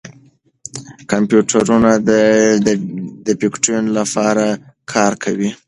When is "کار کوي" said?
4.93-5.49